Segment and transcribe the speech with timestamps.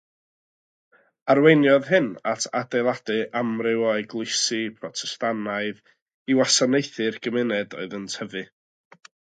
[1.33, 5.85] Arweiniodd hyn at adeiladu amryw o eglwysi Protestannaidd
[6.35, 8.49] i wasanaethu'r gymuned oedd yn tyfu.